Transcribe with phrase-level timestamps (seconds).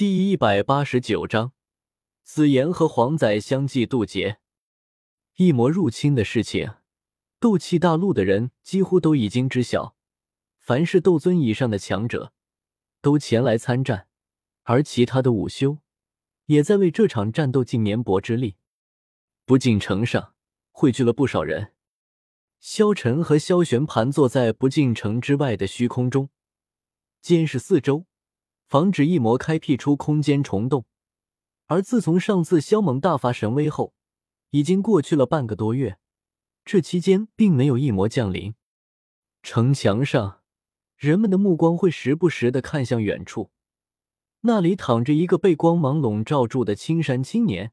[0.00, 1.52] 第一百八十九章，
[2.22, 4.38] 紫妍和黄仔相继渡劫。
[5.36, 6.76] 异魔入侵的事情，
[7.38, 9.94] 斗气大陆的人几乎都已经知晓。
[10.58, 12.32] 凡是斗尊以上的强者，
[13.02, 14.08] 都前来参战，
[14.62, 15.80] 而其他的武修，
[16.46, 18.56] 也在为这场战斗尽绵薄之力。
[19.44, 20.32] 不进城上
[20.70, 21.74] 汇聚了不少人。
[22.58, 26.30] 萧晨和萧玄盘坐在不进城之外的虚空中，
[27.20, 28.06] 监视四周。
[28.70, 30.84] 防止异魔开辟出空间虫洞，
[31.66, 33.94] 而自从上次萧猛大发神威后，
[34.50, 35.98] 已经过去了半个多月，
[36.64, 38.54] 这期间并没有异魔降临。
[39.42, 40.42] 城墙上，
[40.96, 43.50] 人们的目光会时不时的看向远处，
[44.42, 47.72] 那里躺着一个被光芒笼罩住的青衫青年。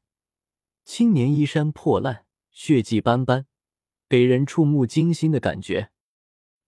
[0.84, 3.46] 青年衣衫破烂，血迹斑斑，
[4.08, 5.92] 给人触目惊心的感觉。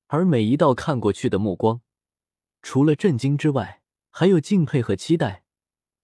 [0.06, 1.80] 而每一道看过去的目光，
[2.62, 3.79] 除了震惊之外，
[4.10, 5.44] 还有敬佩和期待，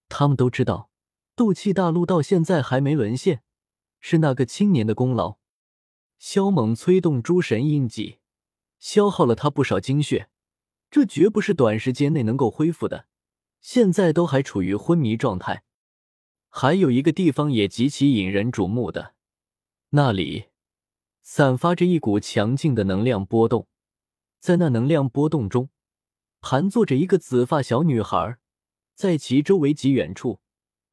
[0.09, 0.89] 他们都知道，
[1.35, 3.43] 斗气大陆到现在还没沦陷，
[3.99, 5.37] 是那个青年的功劳。
[6.17, 8.19] 萧猛催动诸神印记，
[8.79, 10.29] 消耗了他不少精血，
[10.89, 13.07] 这绝不是短时间内能够恢复的。
[13.59, 15.63] 现在都还处于昏迷状态。
[16.49, 19.13] 还有一个地方也极其引人瞩目的，
[19.89, 20.45] 那里
[21.21, 23.67] 散发着一股强劲的能量波动，
[24.39, 25.69] 在那能量波动中。
[26.41, 28.37] 盘坐着一个紫发小女孩，
[28.93, 30.39] 在其周围极远处，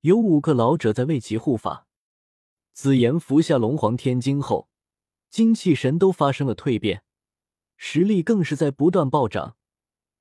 [0.01, 1.87] 有五个老者在为其护法。
[2.73, 4.69] 紫妍服下龙皇天晶后，
[5.31, 7.05] 精气神都发生了蜕变，
[7.77, 9.57] 实力更是在不断暴涨，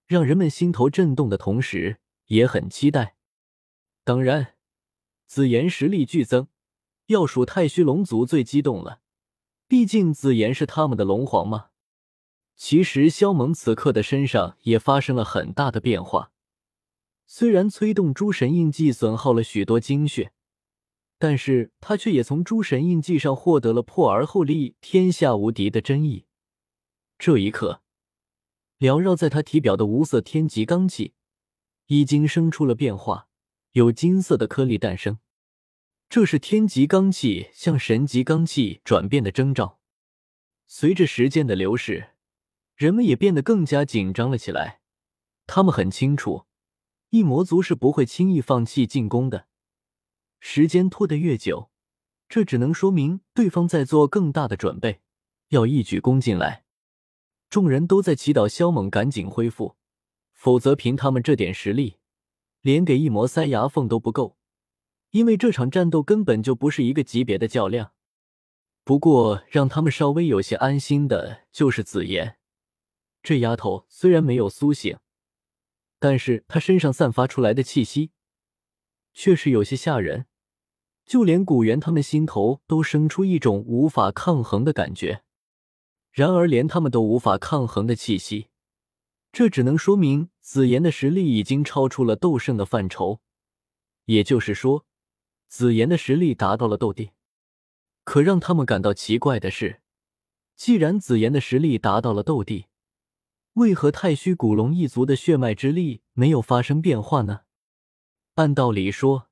[0.06, 3.16] 让人们心头震动的同时也很期待。
[4.04, 4.56] 当然，
[5.26, 6.48] 紫妍实力剧增，
[7.08, 9.02] 要数太虚龙族最激动了，
[9.68, 11.70] 毕竟紫妍是他们的龙皇嘛。
[12.56, 16.32] 其实，萧猛此刻的身上也发生了很大的变化。
[17.26, 20.32] 虽然催动诸神印记损耗了许多精血，
[21.18, 26.26] 但是他却也从诸神印记上获得了破而后立、天下无敌的真意。
[27.18, 27.82] 这一刻，
[28.80, 31.14] 缭绕在他体表的无色天极罡气
[31.88, 33.28] 已经生出了变化，
[33.72, 35.18] 有金色的颗粒诞生。
[36.08, 39.80] 这是天极罡气向神极罡气转变的征兆。
[40.68, 42.12] 随着时间的流逝。
[42.76, 44.82] 人们也变得更加紧张了起来。
[45.46, 46.46] 他们很清楚，
[47.10, 49.48] 异魔族是不会轻易放弃进攻的。
[50.40, 51.70] 时间拖得越久，
[52.28, 55.02] 这只能说明对方在做更大的准备，
[55.50, 56.64] 要一举攻进来。
[57.50, 59.76] 众人都在祈祷萧猛赶紧恢复，
[60.34, 61.98] 否则凭他们这点实力，
[62.62, 64.38] 连给异魔塞牙缝都不够。
[65.12, 67.92] 因为这场战斗根本就不是一个级别的较量。
[68.84, 72.38] 不过，让他们稍微有些安心的就是紫妍。
[73.24, 74.98] 这丫头虽然没有苏醒，
[75.98, 78.12] 但是她身上散发出来的气息，
[79.14, 80.26] 却是有些吓人。
[81.06, 85.24] 就连古元他们心头都生出一种无法抗衡的感觉。
[86.12, 88.50] 然而，连他们都无法抗衡的气息，
[89.32, 93.20] 这只能说明紫妍的实力已经超出了斗圣的范畴。
[94.06, 94.86] 也就是说，
[95.48, 97.12] 紫妍的实力达到了斗帝。
[98.04, 99.82] 可让他们感到奇怪的是，
[100.56, 102.68] 既然紫妍的实力达到了斗帝，
[103.54, 107.42] 为何太虚古龙一族的血脉之力没有发生变化呢？
[108.34, 109.30] 按道理说，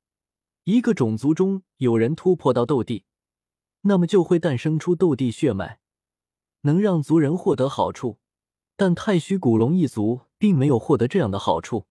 [0.62, 3.04] 一个种族中有人突破到斗帝，
[3.80, 5.80] 那么就会诞生出斗帝血脉，
[6.60, 8.20] 能让族人获得好处。
[8.76, 11.86] 但太虚古龙一族并没有获得这样的好处。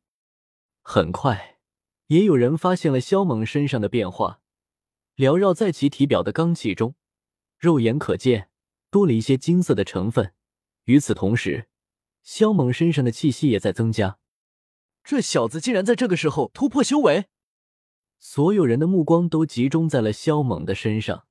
[0.82, 1.60] 很快，
[2.08, 4.40] 也有人发现了萧猛身上的变化，
[5.18, 6.96] 缭绕在其体表的罡气中，
[7.60, 8.50] 肉眼可见
[8.90, 10.34] 多了一些金色的成分。
[10.86, 11.68] 与此同时，
[12.22, 14.18] 萧猛身上的气息也在增加，
[15.04, 17.26] 这小子竟然在这个时候突破修为！
[18.20, 21.26] 所有人的目光都集中在了萧猛的身上，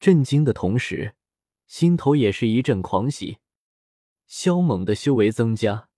[0.00, 1.14] 震惊的同时，
[1.66, 3.38] 心头也是一阵狂喜。
[4.26, 5.88] 萧猛的修为增加，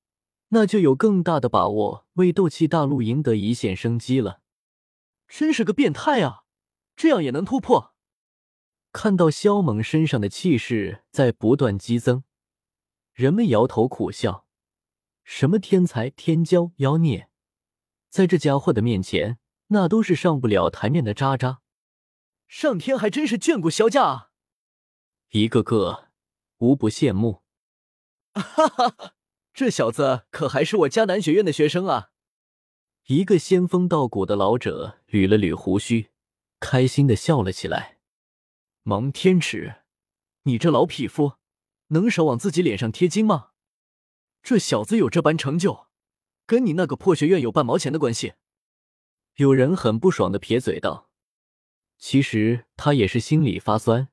[0.49, 4.41] 那就有更大的把握为斗气大陆赢得一线生机了。
[5.29, 6.43] 真是个变态啊！
[6.97, 7.95] 这样也能突破？
[8.93, 12.25] 看到萧猛身上的气势在不断激增。
[13.21, 14.47] 人们摇头苦笑，
[15.25, 17.29] 什么天才、天骄、妖孽，
[18.09, 21.61] 在这家伙的面前，那都是上不了台面的渣渣。
[22.49, 24.31] 上天还真是眷顾萧家啊！
[25.33, 26.09] 一个个
[26.61, 27.43] 无不羡慕。
[28.33, 29.15] 哈哈哈，
[29.53, 32.13] 这小子可还是我迦南学院的学生啊！
[33.09, 36.09] 一个仙风道骨的老者捋了捋胡须，
[36.59, 37.99] 开心的笑了起来。
[38.83, 39.83] 蒙天池，
[40.45, 41.40] 你这老匹夫！
[41.91, 43.51] 能少往自己脸上贴金吗？
[44.43, 45.89] 这小子有这般成就，
[46.47, 48.35] 跟你那个破学院有半毛钱的关系？
[49.37, 51.11] 有人很不爽的撇嘴道
[51.99, 54.09] ：“其实他也是心里发酸，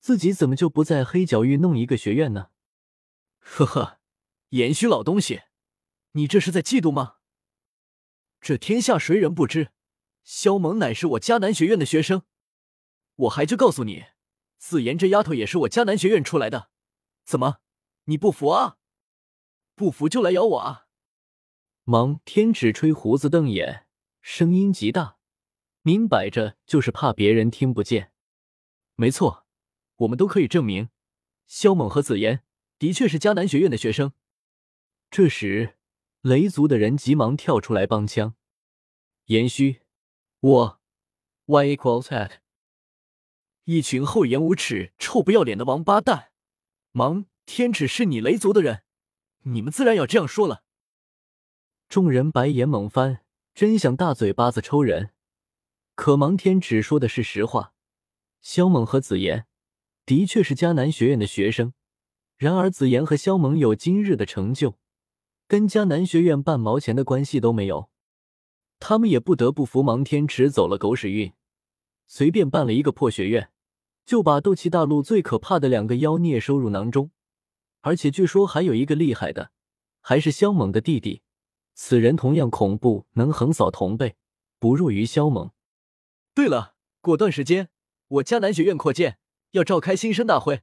[0.00, 2.48] 自己怎么就不在黑角域弄一个学院呢？”
[3.40, 3.98] 呵呵，
[4.50, 5.42] 言虚老东西，
[6.12, 7.16] 你这是在嫉妒吗？
[8.40, 9.72] 这天下谁人不知，
[10.22, 12.22] 萧猛乃是我迦南学院的学生。
[13.16, 14.04] 我还就告诉你，
[14.58, 16.70] 紫妍这丫头也是我迦南学院出来的。
[17.28, 17.60] 怎么，
[18.04, 18.78] 你不服啊？
[19.74, 20.86] 不服就来咬我啊！
[21.84, 23.86] 忙天指吹胡子瞪眼，
[24.22, 25.18] 声音极大，
[25.82, 28.14] 明摆着就是怕别人听不见。
[28.94, 29.46] 没错，
[29.96, 30.88] 我们都可以证明，
[31.46, 32.44] 萧猛和紫妍
[32.78, 34.14] 的确是迦南学院的学生。
[35.10, 35.74] 这时。
[36.22, 38.34] 雷族的人急忙跳出来帮腔
[39.26, 39.82] ：“言虚，
[40.40, 40.80] 我
[41.44, 42.38] y equals at，
[43.64, 46.32] 一群厚颜无耻、臭不要脸的王八蛋！
[46.92, 48.82] 芒天尺是你雷族的人，
[49.42, 50.62] 你们自然要这样说了。”
[51.88, 53.24] 众人白眼猛翻，
[53.54, 55.10] 真想大嘴巴子抽人。
[55.94, 57.72] 可芒天尺说的是实话，
[58.40, 59.46] 萧猛和紫妍
[60.06, 61.72] 的确是迦南学院的学生。
[62.36, 64.78] 然而紫妍和萧猛有今日的成就。
[65.48, 67.90] 跟迦南学院半毛钱的关系都没有，
[68.78, 71.32] 他们也不得不服芒天池走了狗屎运，
[72.06, 73.50] 随便办了一个破学院，
[74.08, 77.10] 就把斗气大陆最可怕的两个妖孽收入囊中，
[77.82, 79.52] 而且据说还有一个厉害的，
[80.00, 81.20] 还是萧猛的弟弟，
[81.74, 84.16] 此人同样恐怖，能横扫同辈，
[84.58, 85.50] 不弱于萧猛。
[86.32, 87.68] 对了，过段时间
[88.08, 89.18] 我迦南学院扩建，
[89.50, 90.62] 要召开新生大会，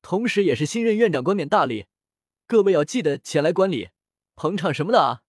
[0.00, 1.88] 同时也是新任院长冠冕大礼，
[2.46, 3.90] 各位要记得前来观礼。
[4.36, 5.22] 捧场什么的啊！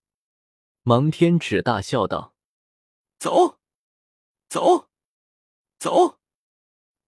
[0.84, 2.34] 芒天尺大笑道
[3.20, 3.60] ：“走，
[4.48, 4.88] 走，
[5.78, 6.20] 走，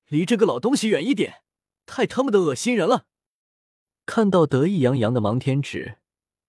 [0.09, 1.43] 离这个老东西远一点，
[1.85, 3.05] 太他妈的恶心人了！”
[4.05, 5.99] 看到得意洋洋的芒天尺，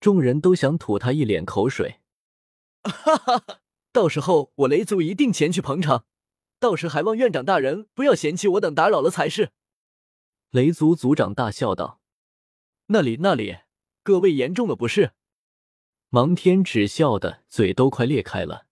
[0.01, 2.01] 众人都想吐他一脸口水。
[2.83, 3.61] 哈哈哈！
[3.93, 6.07] 到时候我雷族一定前去捧场，
[6.59, 9.51] 到时还望院长大人不要嫌弃我等打扰了才是。
[10.51, 12.01] 雷族族长大笑道
[12.87, 13.59] ：“那里那里，
[14.03, 15.13] 各位严重了不是？”
[16.09, 18.67] 芒天只笑的嘴都快裂开了。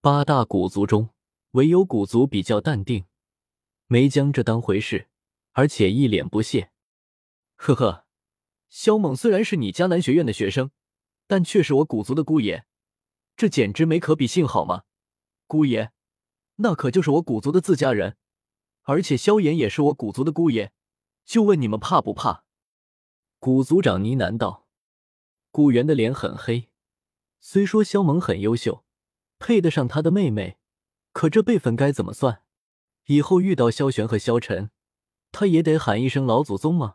[0.00, 1.10] 八大古族中，
[1.50, 3.04] 唯有古族比较淡定，
[3.92, 5.08] 没将这当回事，
[5.50, 6.70] 而且一脸不屑。
[7.56, 8.06] 呵呵，
[8.68, 10.70] 萧猛虽然是你迦南学院的学生，
[11.26, 12.66] 但却是我古族的姑爷，
[13.36, 14.84] 这简直没可比性，好吗？
[15.48, 15.90] 姑爷，
[16.58, 18.16] 那可就是我古族的自家人，
[18.82, 20.70] 而且萧炎也是我古族的姑爷，
[21.24, 22.44] 就问你们怕不怕？
[23.40, 24.68] 古族长呢喃道。
[25.50, 26.68] 古元的脸很黑，
[27.40, 28.84] 虽说萧猛很优秀，
[29.40, 30.58] 配得上他的妹妹，
[31.10, 32.44] 可这辈分该怎么算？
[33.10, 34.70] 以后遇到萧玄和萧晨，
[35.32, 36.94] 他也得喊一声老祖宗吗？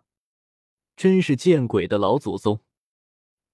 [0.96, 2.62] 真是见鬼的老祖宗！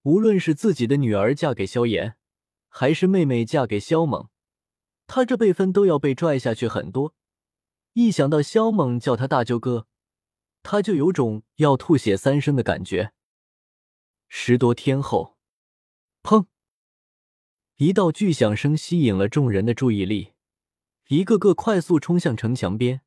[0.04, 2.18] 无论是自己的女儿嫁给萧炎，
[2.70, 4.30] 还是妹妹嫁给萧猛，
[5.08, 7.16] 他这辈分都要被拽下去很多。
[7.94, 9.88] 一想到萧猛叫他大舅哥，
[10.62, 13.12] 他就有种要吐血三升的感觉。
[14.30, 15.36] 十多天后，
[16.22, 16.46] 砰！
[17.78, 20.34] 一道巨响声吸引了众人的注意力，
[21.12, 23.02] 一个个快速冲向城墙边，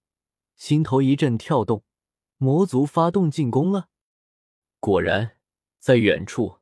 [0.57, 1.85] 心头一阵跳动。
[2.37, 3.89] 魔族发动进攻了。
[4.79, 5.39] 果然，
[5.79, 6.59] 在远处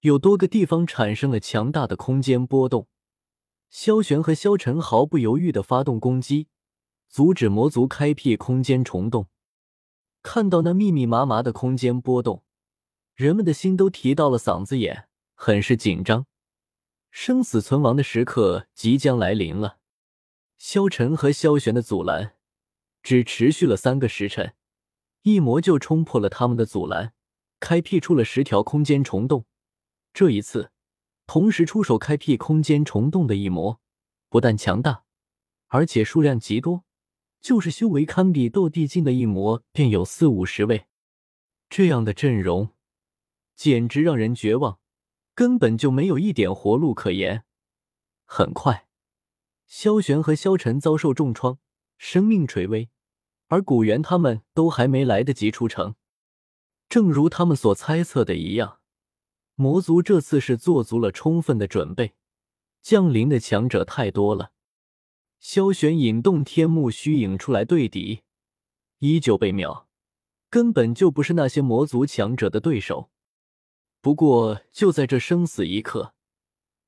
[0.00, 2.88] 有多个地方产生了强大的空间波动。
[3.70, 6.48] 萧玄和萧晨毫不犹豫的发动攻击，
[7.08, 9.28] 阻止魔族开辟空间虫洞。
[10.22, 12.44] 看到那密密麻麻的空间波动。
[13.14, 16.26] 人们的心都提到了嗓子眼，很是紧张。
[17.10, 19.78] 生死存亡的时刻即将来临了。
[20.64, 22.36] 萧晨和萧玄的阻拦
[23.02, 24.54] 只持续了三个时辰，
[25.22, 27.14] 一魔就冲破了他们的阻拦，
[27.58, 29.44] 开辟出了十条空间虫洞。
[30.14, 30.70] 这一次，
[31.26, 33.80] 同时出手开辟空间虫洞的一魔，
[34.28, 35.02] 不但强大，
[35.66, 36.84] 而且数量极多。
[37.40, 40.86] 就是修为堪比斗帝境的一魔，便有四五十位。
[41.68, 42.70] 这样的阵容。
[43.56, 44.78] 简直让人绝望，
[45.34, 47.42] 根本就没有一点活路可言。
[48.24, 48.86] 很快，
[49.66, 51.58] 萧玄和萧晨遭受重创，
[51.98, 52.90] 生命垂危，
[53.48, 55.94] 而古元他们都还没来得及出城。
[56.88, 58.80] 正如他们所猜测的一样，
[59.54, 62.14] 魔族这次是做足了充分的准备，
[62.82, 64.52] 降临的强者太多了。
[65.40, 68.22] 萧玄引动天幕虚影出来对敌，
[68.98, 69.88] 依旧被秒，
[70.50, 73.10] 根本就不是那些魔族强者的对手。
[74.00, 76.14] 不过，就在这生死一刻，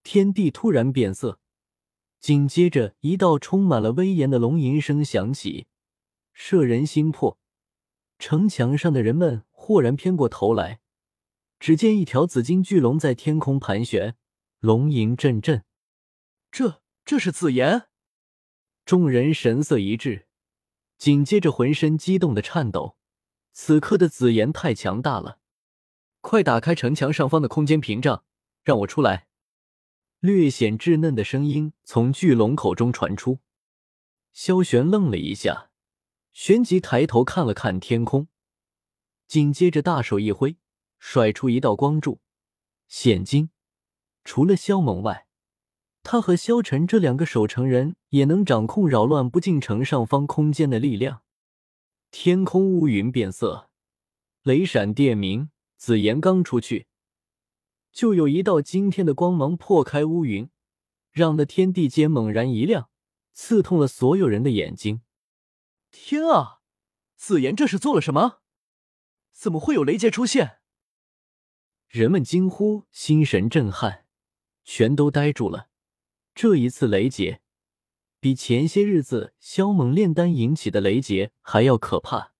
[0.02, 1.40] 天地突然变色，
[2.24, 5.66] 紧接着一道充满了威严的龙吟声响起，
[6.32, 7.38] 摄人心魄。
[8.18, 10.80] 城墙上的人们豁然偏过头来，
[11.60, 14.16] 只见一条紫金巨龙在天空盘旋，
[14.60, 15.64] 龙吟阵阵。
[16.50, 17.88] 这这是紫妍。
[18.86, 20.26] 众人神色一致，
[20.96, 22.96] 紧接着浑身激动的颤抖。
[23.52, 25.40] 此刻的紫妍太强大了，
[26.22, 28.24] 快打开城墙上方的空间屏障，
[28.62, 29.26] 让我出来！
[30.24, 33.40] 略显稚嫩的声音从巨龙口中传出。
[34.32, 35.68] 萧玄愣了一下，
[36.32, 38.28] 旋即抬头看了看天空，
[39.26, 40.56] 紧接着大手一挥，
[40.98, 42.22] 甩出一道光柱。
[42.88, 43.50] 现今，
[44.24, 45.26] 除了萧猛外，
[46.02, 51.20] 他和萧晨这两个守城人也能掌控扰乱不进城上方空间的力量。
[52.10, 53.68] 天空乌云变色，
[54.42, 55.50] 雷闪电鸣。
[55.76, 56.86] 紫炎刚出去，
[57.94, 60.50] 就有一道惊天的光芒破开乌云，
[61.12, 62.90] 让那天地间猛然一亮，
[63.32, 65.02] 刺痛了所有人的眼睛。
[65.92, 66.58] 天啊！
[67.14, 68.40] 紫妍这是做了什么？
[69.32, 70.58] 怎么会有雷劫出现？
[71.86, 74.06] 人们惊呼，心神震撼，
[74.64, 75.68] 全都呆住了。
[76.34, 77.42] 这一次雷劫。
[78.18, 82.32] 比前些日子萧猛炼丹引起的雷劫还要可怕。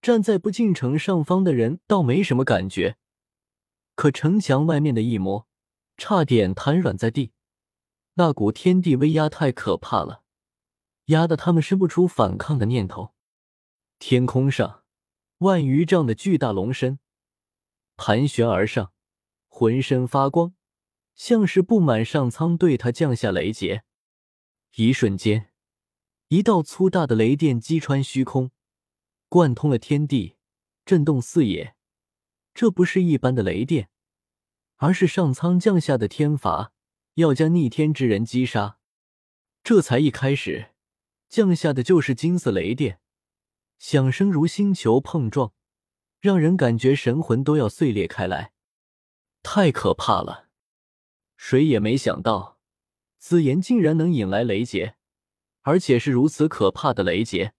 [0.00, 2.96] 站在不进城上方的人倒没什么感觉，
[3.94, 5.46] 可城墙外面的一魔
[5.96, 7.32] 差点瘫软在地。
[8.14, 10.22] 那股天地威压太可怕了，
[11.06, 13.14] 压得他们生不出反抗的念头。
[13.98, 14.82] 天空上，
[15.38, 16.98] 万余丈的巨大龙身
[17.96, 18.92] 盘旋而上，
[19.48, 20.54] 浑身发光，
[21.14, 23.84] 像是布满上苍，对他降下雷劫。
[24.76, 25.52] 一瞬间，
[26.28, 28.50] 一道粗大的雷电击穿虚空，
[29.28, 30.36] 贯通了天地，
[30.84, 31.74] 震动四野。
[32.54, 33.88] 这不是一般的雷电，
[34.76, 36.72] 而是上苍降下的天罚，
[37.14, 38.78] 要将逆天之人击杀。
[39.64, 40.72] 这才一开始，
[41.28, 43.00] 降下的就是金色雷电，
[43.78, 45.52] 响声如星球碰撞，
[46.20, 48.52] 让人感觉神魂都要碎裂开来，
[49.42, 50.48] 太可怕了！
[51.36, 52.58] 谁也没想到。
[53.18, 54.96] 紫炎竟然能引来雷劫，
[55.60, 57.54] 而且是如此可怕的雷劫。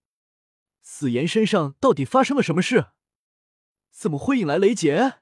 [0.82, 2.88] 紫炎身上到底发生了什么事？
[3.94, 5.20] 怎么会引来雷劫？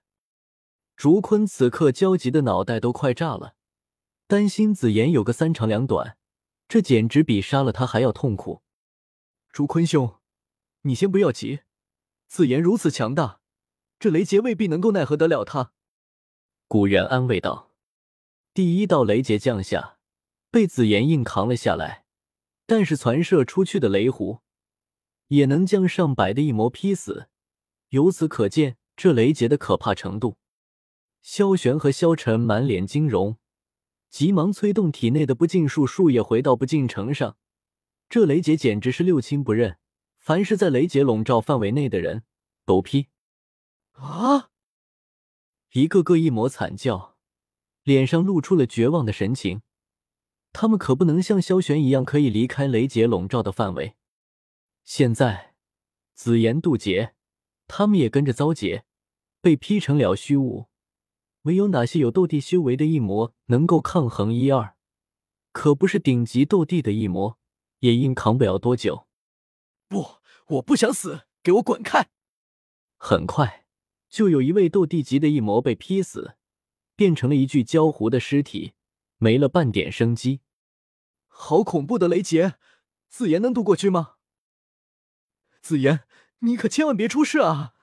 [0.95, 3.55] 竹坤此刻焦急的脑袋都快炸了，
[4.27, 6.17] 担心紫妍有个三长两短，
[6.67, 8.63] 这简直比杀了他还要痛苦。
[9.51, 10.15] 竹坤兄，
[10.83, 11.59] 你先不要急，
[12.27, 13.41] 紫妍如此强大，
[13.99, 15.73] 这雷劫未必能够奈何得了他。
[16.67, 17.71] 古元安慰道
[18.53, 19.97] ：“第一道雷劫降下。”
[20.49, 22.03] 被紫妍硬扛了下来，
[22.65, 24.41] 但是传射出去的雷弧
[25.27, 27.29] 也能将上百的一魔劈死，
[27.91, 30.37] 由此可见这雷劫的可怕程度。
[31.21, 33.37] 萧玄和萧晨满脸惊容，
[34.09, 37.37] 急忙催动体内的不净术树叶回到不净城上。
[38.09, 39.77] 这雷劫简直是六亲不认，
[40.17, 42.23] 凡是在雷劫笼罩范围内的人
[42.65, 43.07] 都劈。
[43.93, 44.49] 啊！
[45.73, 47.17] 一个个一抹惨叫，
[47.83, 49.61] 脸上露出了绝望的神情。
[50.53, 53.95] 他们可不能像萧玄一样可以离开雷劫笼罩的范围。
[54.83, 55.55] 现在
[56.13, 57.15] 紫炎渡劫，
[57.73, 58.83] 他们也跟着遭劫，
[59.39, 60.67] 被劈成了虚无。
[61.43, 64.75] 唯有哪些有斗帝修为的异魔能够抗衡一二？
[65.53, 67.39] 可不是顶级斗帝的异魔，
[67.79, 69.07] 也硬扛不了多久。
[69.87, 72.09] 不，我不想死，给我滚开！
[72.97, 73.65] 很快，
[74.09, 76.35] 就有一位斗帝级的异魔被劈死，
[76.97, 78.73] 变成了一具焦糊的尸体。
[79.15, 80.41] 没了半点生机，
[81.27, 82.55] 好恐怖的雷劫！
[83.07, 84.15] 紫妍能渡过去吗？
[85.61, 86.01] 紫妍，
[86.43, 87.73] 你可千万别出事啊！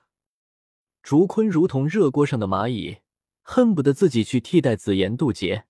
[1.01, 2.97] 竹坤如同热锅上的蚂蚁，
[3.41, 5.65] 恨不得自己去替代紫妍渡劫。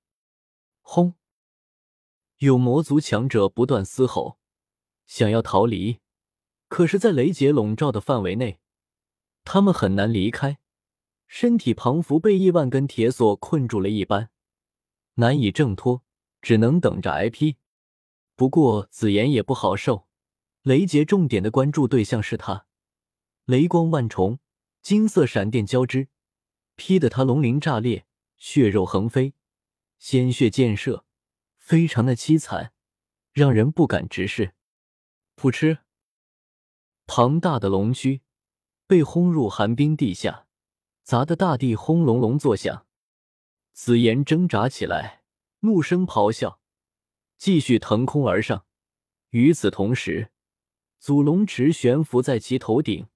[0.82, 1.14] 轰！
[2.38, 4.40] 有魔族强者不断嘶吼，
[5.06, 6.00] 想要逃离，
[6.68, 8.60] 可是，在雷劫笼罩的范围内，
[9.44, 10.58] 他们很难离开，
[11.28, 14.32] 身体庞佛被亿万根铁锁困住了一般。
[15.16, 16.04] 难以挣脱，
[16.42, 17.58] 只能等着挨劈。
[18.36, 20.08] 不过紫妍也不好受，
[20.64, 22.66] 雷劫重点的关注对象是他，
[23.50, 24.38] 雷光万重，
[24.84, 26.10] 金色闪电交织，
[26.76, 28.06] 劈得他龙鳞炸裂，
[28.38, 29.34] 血肉横飞，
[29.98, 31.04] 鲜血溅射，
[31.58, 32.74] 非常的凄惨，
[33.34, 34.54] 让人不敢直视。
[35.36, 35.80] 噗嗤，
[37.08, 38.22] 庞大的龙躯
[38.86, 40.46] 被轰入寒冰地下，
[41.02, 42.86] 砸得大地轰隆隆作响。
[43.74, 45.24] 紫炎挣扎起来，
[45.62, 46.62] 怒声咆哮，
[47.40, 48.68] 继续腾空而上。
[49.32, 50.32] 与此同时，
[51.00, 53.08] 祖龙池悬浮在其头顶，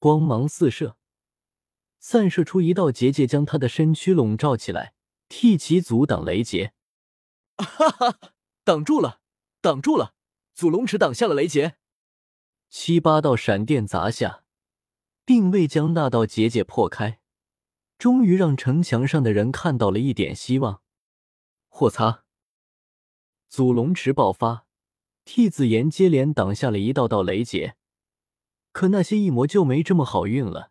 [0.00, 0.96] 光芒四射，
[1.98, 4.94] 散射出一道结界，将他的身躯笼罩起来，
[5.28, 6.72] 替其阻挡雷劫。
[7.58, 8.18] 哈哈，
[8.64, 9.20] 挡住了，
[9.60, 10.14] 挡住了！
[10.54, 11.76] 祖龙池挡下了雷劫。
[12.70, 14.44] 七八道闪电砸下，
[15.26, 17.20] 并未将那道结界破开。
[17.98, 20.80] 终于让城墙上的人看到了一点希望。
[21.80, 22.24] 我擦！
[23.50, 24.66] 祖龙池爆发，
[25.26, 27.76] 替紫妍接连挡下了一道道雷劫。
[28.72, 30.70] 可那些异魔就没这么好运了，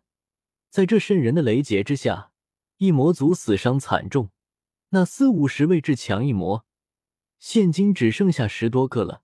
[0.70, 2.32] 在这渗人的雷劫之下，
[2.78, 4.30] 异魔族死伤惨重。
[4.90, 6.64] 那四五十位至强异魔，
[7.38, 9.22] 现今只剩下十多个了，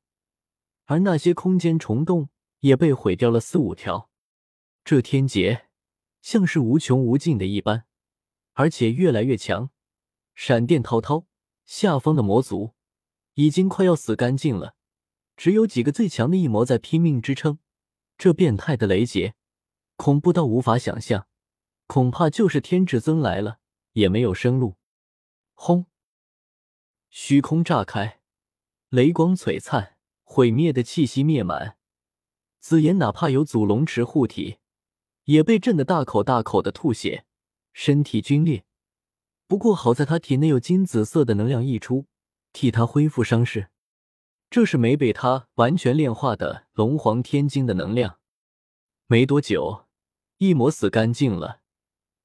[0.84, 2.28] 而那些空间虫洞
[2.60, 4.10] 也被毁掉了四五条。
[4.84, 5.66] 这天劫
[6.22, 7.86] 像是无穷无尽的一般，
[8.52, 9.70] 而且越来越强，
[10.34, 11.26] 闪电滔滔，
[11.64, 12.74] 下方的魔族
[13.34, 14.76] 已经快要死干净了，
[15.36, 17.58] 只有几个最强的异魔在拼命支撑。
[18.18, 19.34] 这变态的雷劫，
[19.96, 21.26] 恐怖到无法想象，
[21.86, 23.58] 恐怕就是天至尊来了
[23.92, 24.76] 也没有生路。
[25.54, 25.86] 轰！
[27.10, 28.20] 虚空炸开，
[28.88, 31.76] 雷光璀璨，毁灭的气息灭满。
[32.58, 34.58] 紫妍哪怕有祖龙池护体，
[35.24, 37.24] 也被震得大口大口的吐血，
[37.72, 38.64] 身体皲裂。
[39.46, 42.06] 不过好在他体内有金紫色的能量溢出，
[42.52, 43.70] 替他恢复伤势。
[44.48, 48.18] 这是没被他完全炼化的龙皇天晶的能量。
[49.06, 49.86] 没多久，
[50.38, 51.60] 一魔死干净了，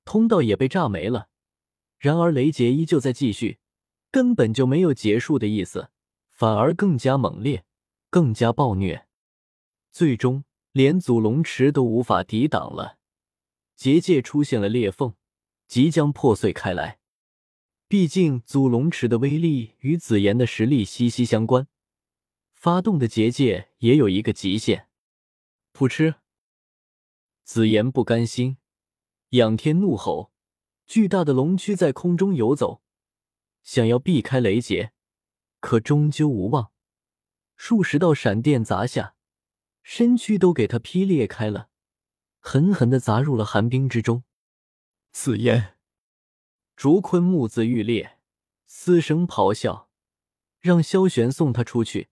[0.06, 1.30] 通道也被炸没了。
[2.00, 3.60] 然而雷劫依旧在继续，
[4.12, 5.90] 根本就没有结束的意思，
[6.32, 7.66] 反而更加猛烈，
[8.10, 9.08] 更加暴虐。
[9.92, 12.98] 最终，连祖龙池都无法抵挡了，
[13.76, 15.14] 结界出现了裂缝，
[15.68, 17.00] 即将破碎开来。
[17.88, 21.68] 毕竟，祖龙池的威力与紫妍的实力息息相关，
[22.62, 24.88] 发动的结界也有一个极限。
[25.74, 26.18] 噗嗤！
[27.44, 28.58] 紫妍不甘心，
[29.30, 30.32] 仰天怒吼。
[30.86, 32.84] 巨大的龙躯在空中游走，
[33.64, 34.94] 想要避开雷劫，
[35.60, 36.72] 可终究无望。
[37.56, 39.16] 数十道闪电砸下，
[39.82, 41.70] 身躯都给他劈裂开了，
[42.40, 44.24] 狠狠的砸入了寒冰之中。
[45.12, 45.78] 紫烟，
[46.76, 48.20] 竹坤目眦欲裂，
[48.68, 49.90] 嘶声咆哮，
[50.60, 52.11] 让萧玄送他出去。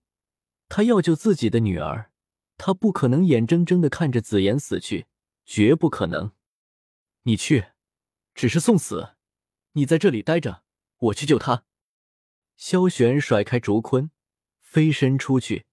[0.69, 2.11] 他要救自己的女儿，
[2.57, 5.07] 他不可能眼睁睁的看着紫妍死去，
[5.45, 6.31] 绝不可能。
[7.23, 7.65] 你去。
[8.35, 9.15] 只是送死，
[9.73, 10.63] 你在这里待着，
[10.99, 11.65] 我去救他。
[12.55, 14.11] 萧玄甩开竹坤，
[14.61, 15.65] 飞身出去。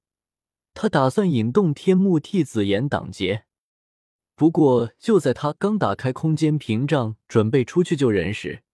[0.75, 3.47] 他打算引动天幕替紫妍挡劫。
[4.35, 8.65] 不过，就在他刚打开空间屏障，准备出去救人时，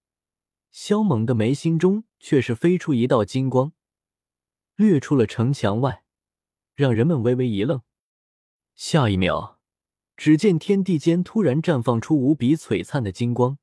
[0.70, 3.72] 萧猛的眉心中却是飞出一道金光，
[4.76, 6.01] 掠出了城墙外，
[6.82, 7.82] 让人们微微一愣。
[8.74, 9.60] 下一秒，
[10.16, 13.58] 只见天地间突然绽放出无比璀璨的金光。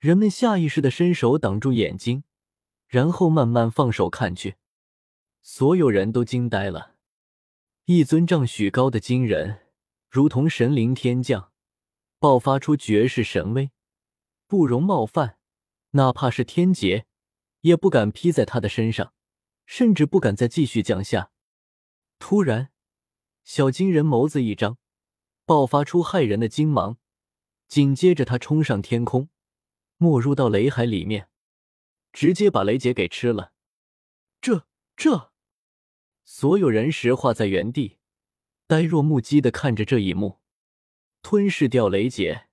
[0.00, 2.24] 人们下意识的伸手挡住眼睛，
[2.88, 4.56] 然后慢慢放手看去。
[5.42, 6.96] 所有人都惊呆了。
[7.84, 9.60] 一尊丈许高的金人，
[10.10, 11.52] 如同神灵天降，
[12.18, 13.70] 爆发出绝世神威，
[14.48, 15.38] 不容冒犯。
[15.92, 17.06] 哪怕是天劫，
[17.60, 19.12] 也不敢劈在他的身上，
[19.66, 21.30] 甚至不敢再继续降下。
[22.26, 22.70] 突然，
[23.42, 24.78] 小金人眸子一张，
[25.44, 26.96] 爆发出骇人的金芒，
[27.68, 29.28] 紧接着他冲上天空。
[29.98, 31.28] 没入到雷海里面，
[32.14, 33.52] 直接把雷劫给吃了。
[34.40, 35.32] 这这，
[36.24, 37.98] 所有人石化在原地，
[38.66, 40.40] 呆若木鸡的看着这一幕。
[41.20, 42.48] 吞噬掉雷劫，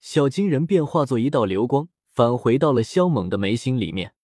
[0.00, 4.16] 小金人便化作一道流光，返回到了萧猛的眉心里面。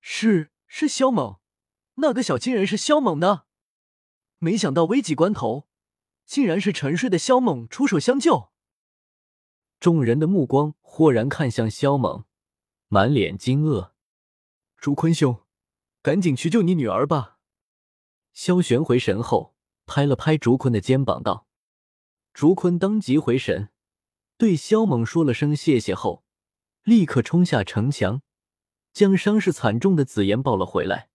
[0.00, 1.40] 是是萧猛，
[1.96, 3.43] 那个小金人是萧猛的。
[4.38, 5.68] 没想到危急关头，
[6.24, 8.50] 竟然是沉睡的萧猛出手相救。
[9.80, 12.24] 众人的目光豁然看向萧猛，
[12.88, 13.92] 满脸惊愕。
[14.76, 15.42] 竹坤兄，
[16.02, 17.38] 赶紧去救你女儿吧！
[18.32, 19.54] 萧玄回神后，
[19.86, 21.46] 拍了拍竹坤的肩膀，道
[22.34, 23.70] ：“竹坤当即回神，
[24.36, 26.24] 对萧猛说了声谢谢后，
[26.82, 28.22] 立刻冲下城墙，
[28.92, 31.08] 将伤势惨重的紫妍抱了回来。”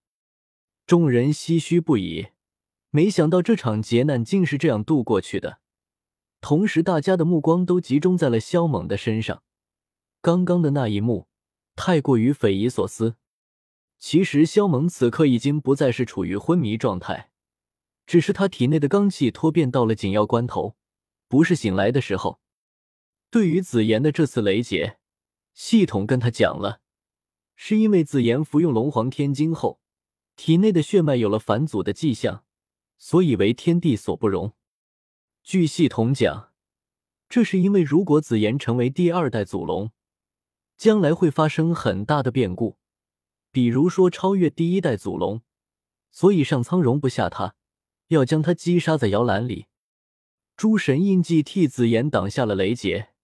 [0.86, 2.28] 众人唏嘘不已，
[2.90, 5.60] 没想到这场劫难竟是这样度过去的。
[6.40, 9.42] 同时，大家的目光都集中在了萧猛的身上。
[10.20, 11.28] 刚刚的那一幕
[11.76, 13.16] 太过于匪夷所思。
[13.98, 17.30] 其实，萧猛此刻已经不再是处于昏迷状态，
[18.06, 20.76] 只是他体内的罡气脱变到了紧要关头，
[21.28, 22.40] 不是醒来的时候。
[23.30, 24.98] 对于紫妍的这次雷劫，
[25.52, 26.80] 系统跟他讲了，
[27.54, 29.80] 是因为紫妍服用龙皇天晶后，
[30.34, 32.44] 体内的血脉有了返祖的迹象，
[33.00, 34.52] 所以为天地所不容。
[35.42, 36.52] 据系统讲，
[37.30, 39.90] 这是因为如果紫妍成为第二代祖龙，
[40.76, 42.76] 将来会发生很大的变故，
[43.50, 45.40] 比如说超越第一代祖龙，
[46.10, 47.54] 所以上苍容不下他，
[48.08, 49.66] 要将他击杀在摇篮里。
[50.54, 53.14] 诸神印记替紫妍挡下了雷劫，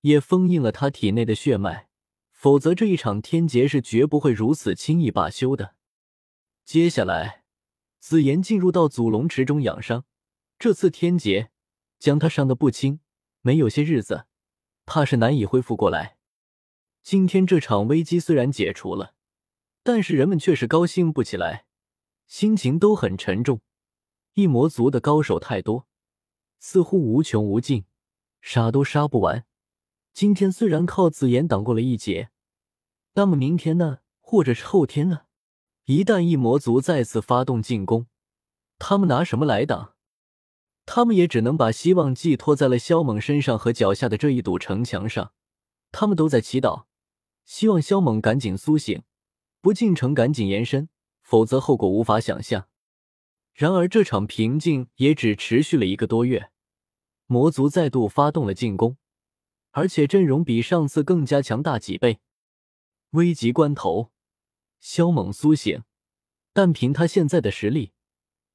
[0.00, 1.90] 也封印了他体内的血脉，
[2.32, 5.74] 否则这一场天劫是绝不会如此轻易罢休的。
[6.64, 7.43] 接下来，
[8.06, 10.04] 紫妍进入到祖龙池中养伤。
[10.58, 11.50] 这次天劫
[11.98, 13.00] 将他伤得不轻，
[13.40, 14.26] 没有些日子，
[14.84, 16.18] 怕是难以恢复过来。
[17.02, 19.14] 今天这场危机虽然解除了，
[19.82, 21.64] 但是人们却是高兴不起来，
[22.26, 23.62] 心情都很沉重。
[24.34, 25.86] 异魔族的高手太多，
[26.58, 27.86] 似乎无穷无尽，
[28.42, 29.46] 杀都杀不完。
[30.12, 32.28] 今天虽然靠紫妍挡过了一劫，
[33.14, 34.00] 那么明天呢？
[34.20, 35.23] 或者是后天呢？
[35.86, 38.06] 一旦异魔族再次发动进攻，
[38.78, 39.94] 他们拿什么来挡？
[40.86, 45.32] 他们也只能把希望寄托在了萧猛身上和脚下的这一堵城墙上。
[45.92, 46.84] 他们都在祈祷。
[47.44, 49.02] 希望萧猛赶紧苏醒，
[49.60, 50.88] 不进城赶紧延伸，
[51.22, 52.68] 否则后果无法想象。
[53.52, 56.50] 然而这场平静也只持续了一个多月，
[57.26, 58.96] 魔族再度发动了进攻，
[59.72, 62.20] 而且阵容比上次更加强大几倍。
[63.10, 64.10] 危急关头，
[64.84, 65.82] 萧猛苏醒，
[66.52, 67.92] 但凭他现在的实力，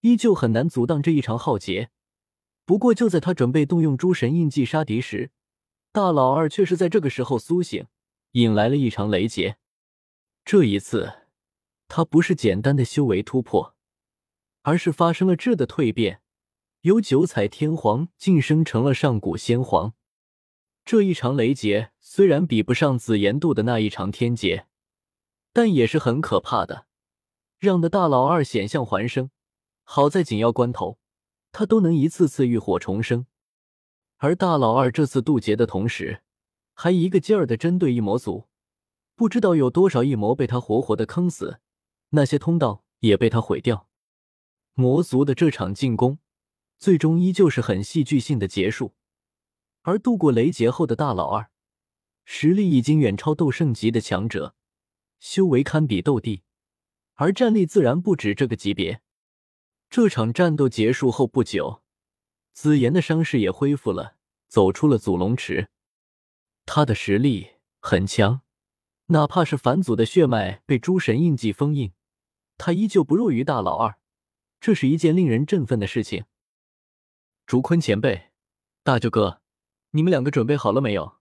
[0.02, 1.90] 依旧很难阻挡这一场浩劫。
[2.66, 5.32] 不过就在他准备动用诸神印记杀敌时，
[5.92, 7.88] 大老二却是在这个时候苏醒。
[8.34, 9.58] 引来了一场雷劫。
[10.46, 11.26] 这一次，
[11.88, 13.76] 他不是简单的修为突破，
[14.62, 16.22] 而是发生了质的蜕变，
[16.82, 19.96] 由九彩天皇晋升成了上古仙皇。
[20.86, 24.68] 这一场雷劫虽然比不上紫炎渡的那一场天劫，
[25.60, 26.86] 但也是很可怕的，
[27.58, 29.30] 让的大老二险象环生。
[29.84, 31.00] 好在紧要关头，
[31.52, 33.26] 他都能一次次浴火重生。
[34.20, 36.24] 而大老二这次渡劫的同时，
[36.74, 38.48] 还一个劲儿的针对异魔族，
[39.18, 41.60] 不知道有多少异魔被他活活的坑死，
[42.12, 43.90] 那些通道也被他毁掉。
[44.76, 46.20] 魔族的这场进攻，
[46.78, 48.94] 最终依旧是很戏剧性的结束。
[49.82, 51.50] 而度过雷劫后的大老二，
[52.24, 54.56] 实力已经远超斗圣级的强者，
[55.20, 56.44] 修为堪比斗帝，
[57.16, 59.02] 而战力自然不止这个级别。
[59.90, 61.82] 这场战斗结束后不久，
[62.54, 65.70] 紫妍的伤势也恢复了，走出了祖龙池。
[66.66, 68.42] 他的实力很强，
[69.08, 71.94] 哪怕是返祖的血脉被诸神印记封印，
[72.58, 73.98] 他依旧不弱于大老二，
[74.60, 76.26] 这是一件令人振奋的事情。
[77.46, 78.30] 竹坤前辈，
[78.84, 79.42] 大舅哥，
[79.92, 81.18] 你们两个准备好了没有？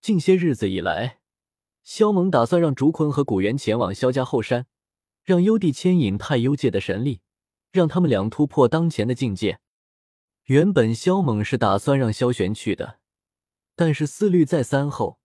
[0.00, 1.19] 近些日子以来，
[1.82, 4.66] 萧猛打算让竹坤和古元前往萧家后山，
[5.24, 7.20] 让幽帝牵引太幽界的神力，
[7.72, 9.60] 让他们俩突破当前的境界。
[10.44, 12.98] 原本萧猛是打算让萧玄去的。
[13.76, 15.18] 但是思虑再三后，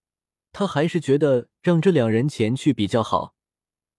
[0.54, 3.36] 他还是觉得让这两人前去比较好。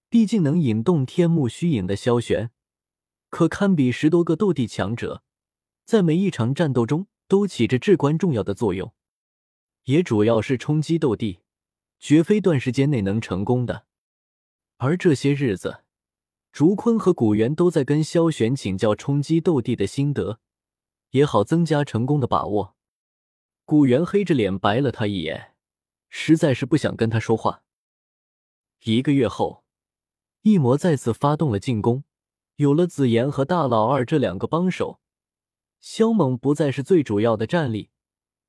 [0.08, 2.50] 毕竟能引动天幕虚影的萧玄，
[3.28, 5.22] 可堪比十多个斗帝强者，
[5.84, 8.94] 在每一场战斗中都起着至关重要的作用，
[9.84, 11.40] 也主要是冲击斗帝，
[11.98, 13.86] 绝非短时间内能成功的。
[14.78, 15.82] 而这些日子，
[16.52, 20.40] 竹坤和古元都在跟萧玄请教冲击斗帝的心得，
[21.10, 22.76] 也好增加成功的把握。
[23.64, 25.54] 古元黑着脸白了他一眼，
[26.08, 27.62] 实在是不想跟他说话。
[28.84, 29.64] 一个月后，
[30.42, 32.04] 异魔再次发动了进攻，
[32.56, 35.00] 有了紫妍和大老二这两个帮手，
[35.80, 37.90] 萧猛不再是最主要的战力。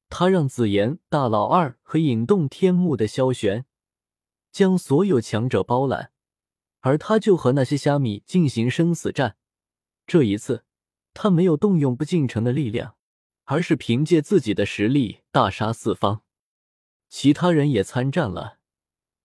[0.10, 3.66] 他让紫妍、大老二和引动天幕的萧玄
[4.52, 6.12] 将所有强者包揽，
[6.82, 9.38] 而他就和那些虾米进行生死战。
[10.06, 10.64] 这一次，
[11.14, 12.96] 他没有动用不进城的力量。
[13.50, 16.22] 而是凭借自己的实力大杀四方，
[17.08, 18.58] 其他人也参战了，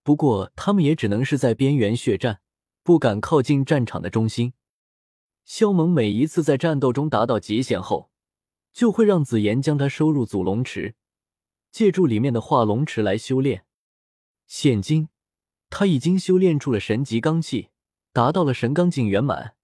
[0.04, 2.40] 不过他们也只能是在边缘血战，
[2.84, 4.52] 不敢靠近战场的中心。
[5.44, 8.11] 萧猛每一次在战斗中达到极限后，
[8.72, 10.94] 就会让紫妍将他收入祖龙池，
[11.70, 13.66] 借助里面的化龙池来修炼。
[14.46, 15.08] 现今
[15.70, 17.68] 他已经修炼出了神级罡气，
[18.12, 19.54] 达到了神罡境圆满，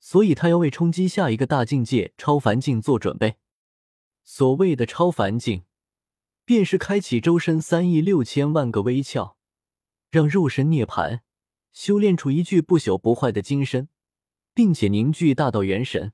[0.00, 3.36] 所以他要为冲击下一个大境界超凡境做准备。
[4.24, 5.64] 所谓的超凡境，
[6.46, 9.34] 便是开启周身三亿六千万个微窍，
[10.10, 11.20] 让肉身涅槃，
[11.72, 13.88] 修炼出一具不朽不坏的金身，
[14.54, 16.13] 并且凝聚大道元神。